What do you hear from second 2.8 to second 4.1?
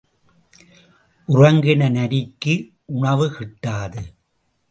உணவு கிட்டாது.